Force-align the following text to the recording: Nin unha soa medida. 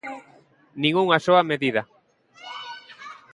Nin 0.81 0.93
unha 1.03 1.17
soa 1.25 1.41
medida. 1.51 1.81